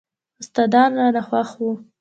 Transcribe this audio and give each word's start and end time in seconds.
استادان 0.41 0.89
رانه 0.99 1.21
خوښ 1.27 1.49
وو. 1.61 1.71